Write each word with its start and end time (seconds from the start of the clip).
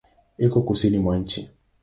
Iko 0.45 0.59
Kusini 0.67 0.97
mwa 1.03 1.15
nchi. 1.21 1.39